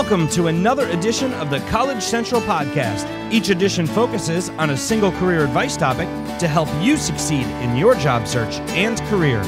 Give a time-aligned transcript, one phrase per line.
[0.00, 3.04] Welcome to another edition of the College Central Podcast.
[3.32, 6.06] Each edition focuses on a single career advice topic
[6.38, 9.42] to help you succeed in your job search and career.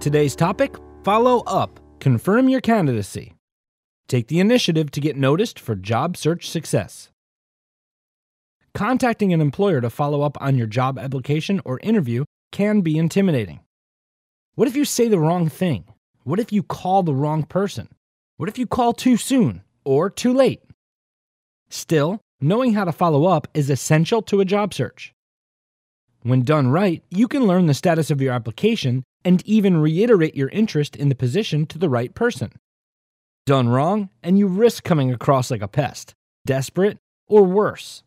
[0.00, 0.74] Today's topic
[1.04, 1.78] Follow up.
[2.00, 3.34] Confirm your candidacy.
[4.08, 7.08] Take the initiative to get noticed for job search success.
[8.74, 13.60] Contacting an employer to follow up on your job application or interview can be intimidating.
[14.56, 15.84] What if you say the wrong thing?
[16.24, 17.88] What if you call the wrong person?
[18.38, 20.62] What if you call too soon or too late?
[21.68, 25.12] Still, knowing how to follow up is essential to a job search.
[26.22, 30.48] When done right, you can learn the status of your application and even reiterate your
[30.48, 32.52] interest in the position to the right person.
[33.44, 36.14] Done wrong, and you risk coming across like a pest,
[36.46, 36.96] desperate,
[37.28, 38.02] or worse.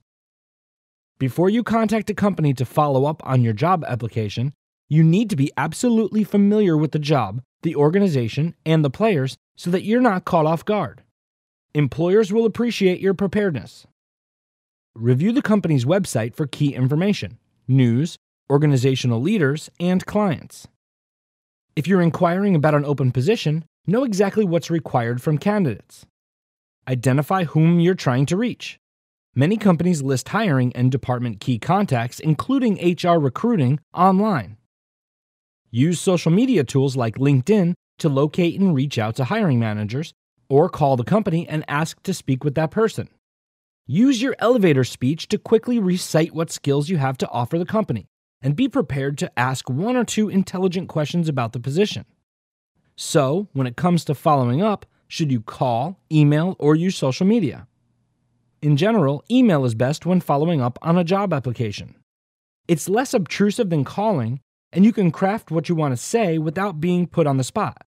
[1.20, 4.53] Before you contact a company to follow up on your job application,
[4.89, 9.72] you need to be absolutely familiar with the job the organization, and the players so
[9.72, 11.03] that you're not caught off guard.
[11.73, 13.86] Employers will appreciate your preparedness.
[14.95, 18.17] Review the company's website for key information, news,
[18.49, 20.67] organizational leaders, and clients.
[21.75, 26.05] If you're inquiring about an open position, know exactly what's required from candidates.
[26.88, 28.80] Identify whom you're trying to reach.
[29.36, 34.56] Many companies list hiring and department key contacts, including HR recruiting, online.
[35.72, 40.14] Use social media tools like LinkedIn to locate and reach out to hiring managers,
[40.50, 43.10] or call the company and ask to speak with that person.
[43.86, 48.08] Use your elevator speech to quickly recite what skills you have to offer the company,
[48.42, 52.06] and be prepared to ask one or two intelligent questions about the position.
[52.95, 57.68] So, when it comes to following up, should you call, email, or use social media?
[58.62, 61.95] In general, email is best when following up on a job application.
[62.68, 66.82] It's less obtrusive than calling and you can craft what you want to say without
[66.82, 67.86] being put on the spot.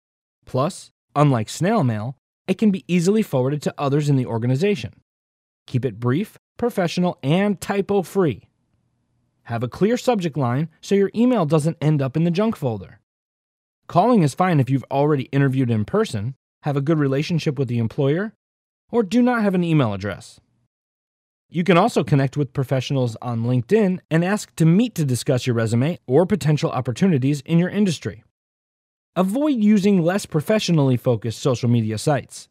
[0.45, 4.93] Plus, unlike snail mail, it can be easily forwarded to others in the organization.
[5.67, 8.49] Keep it brief, professional, and typo free.
[9.45, 13.01] Have a clear subject line so your email doesn't end up in the junk folder.
[13.87, 17.79] Calling is fine if you've already interviewed in person, have a good relationship with the
[17.79, 18.34] employer,
[18.91, 20.41] or do not have an email address.
[21.54, 25.54] You can also connect with professionals on LinkedIn and ask to meet to discuss your
[25.54, 28.25] resume or potential opportunities in your industry.
[29.15, 32.48] Avoid using less professionally focused social media sites.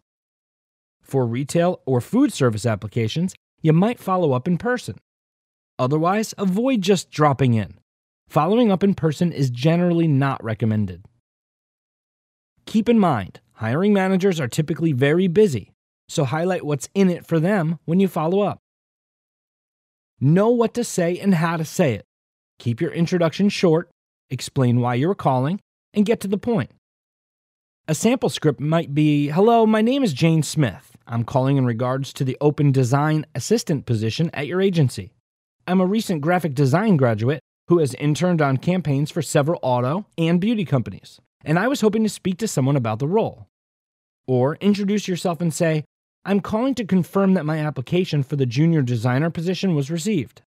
[1.01, 4.95] For retail or food service applications, you might follow up in person.
[5.77, 7.73] Otherwise, avoid just dropping in.
[8.29, 11.03] Following up in person is generally not recommended.
[12.65, 15.73] Keep in mind, hiring managers are typically very busy,
[16.07, 18.62] so highlight what's in it for them when you follow up.
[20.23, 22.05] Know what to say and how to say it.
[22.57, 23.89] Keep your introduction short,
[24.29, 25.59] explain why you're calling,
[25.93, 26.71] and get to the point.
[27.89, 30.95] A sample script might be Hello, my name is Jane Smith.
[31.05, 35.11] I'm calling in regards to the open design assistant position at your agency.
[35.67, 40.39] I'm a recent graphic design graduate who has interned on campaigns for several auto and
[40.39, 43.47] beauty companies, and I was hoping to speak to someone about the role.
[44.25, 45.83] Or introduce yourself and say,
[46.25, 50.41] I'm calling to confirm that my application for the junior designer position was received.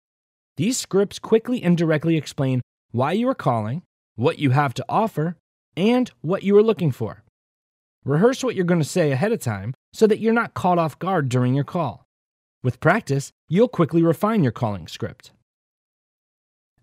[0.56, 3.82] These scripts quickly and directly explain why you are calling,
[4.14, 5.36] what you have to offer,
[5.76, 7.24] and what you are looking for.
[8.06, 10.98] Rehearse what you're going to say ahead of time so that you're not caught off
[10.98, 12.06] guard during your call.
[12.62, 15.32] With practice, you'll quickly refine your calling script.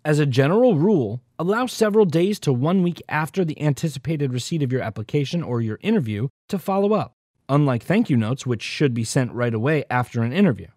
[0.04, 4.70] As a general rule, allow several days to one week after the anticipated receipt of
[4.70, 7.14] your application or your interview to follow up
[7.48, 10.68] unlike thank you notes, which should be sent right away after an interview.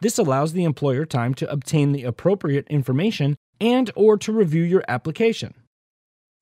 [0.00, 4.84] This allows the employer time to obtain the appropriate information and or to review your
[4.88, 5.54] application.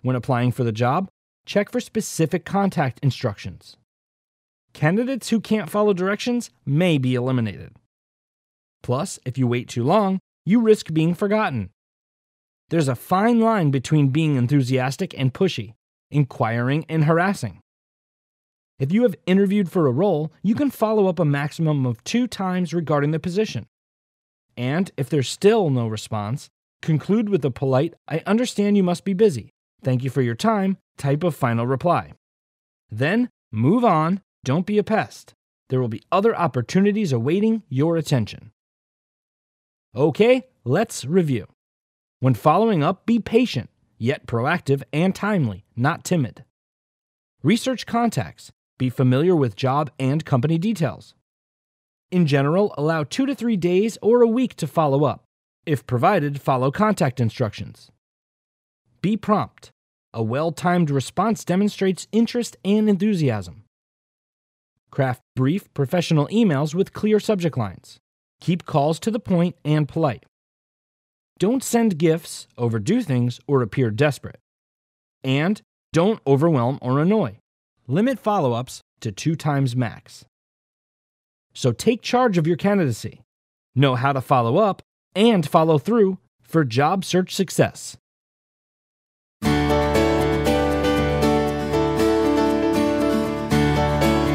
[0.03, 1.09] When applying for the job,
[1.47, 3.77] check for specific contact instructions.
[4.73, 7.77] Candidates who can't follow directions may be eliminated.
[8.83, 11.71] Plus, if you wait too long, you risk being forgotten.
[12.71, 15.75] There's a fine line between being enthusiastic and pushy,
[16.11, 17.61] inquiring and harassing.
[18.79, 22.27] If you have interviewed for a role, you can follow up a maximum of two
[22.27, 23.67] times regarding the position.
[24.57, 26.51] And if there's still no response,
[26.83, 29.51] conclude with a polite, I understand you must be busy.
[29.83, 32.13] Thank you for your time type of final reply.
[32.91, 35.35] Then move on, don't be a pest.
[35.69, 38.51] There will be other opportunities awaiting your attention.
[39.95, 41.47] Okay, let's review.
[42.21, 46.45] When following up, be patient, yet proactive and timely, not timid.
[47.43, 48.51] Research contacts.
[48.85, 51.15] Be familiar with job and company details.
[52.11, 55.25] In general, allow two to three days or a week to follow up.
[55.65, 57.91] If provided, follow contact instructions.
[59.01, 59.71] Be prompt.
[60.13, 63.65] A well timed response demonstrates interest and enthusiasm.
[64.91, 67.97] Craft brief, professional emails with clear subject lines.
[68.43, 70.27] Keep calls to the point and polite.
[71.39, 74.41] Don't send gifts, overdo things, or appear desperate.
[75.23, 75.63] And
[75.95, 77.39] don't overwhelm or annoy.
[77.87, 80.25] Limit follow ups to two times max.
[81.53, 83.21] So take charge of your candidacy.
[83.75, 84.81] Know how to follow up
[85.15, 87.99] and follow through for job search success.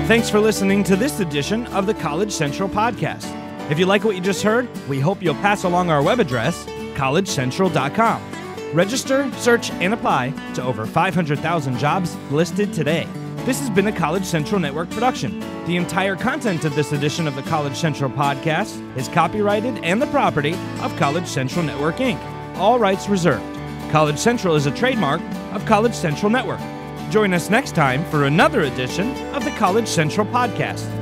[0.07, 3.36] Thanks for listening to this edition of the College Central Podcast.
[3.72, 6.66] If you like what you just heard, we hope you'll pass along our web address,
[6.95, 8.22] collegecentral.com.
[8.74, 13.07] Register, search, and apply to over 500,000 jobs listed today.
[13.50, 15.40] This has been a College Central Network production.
[15.66, 20.06] The entire content of this edition of the College Central podcast is copyrighted and the
[20.06, 22.24] property of College Central Network Inc.,
[22.57, 23.44] all rights reserved.
[23.90, 25.19] College Central is a trademark
[25.51, 26.60] of College Central Network.
[27.10, 30.99] Join us next time for another edition of the College Central Podcast.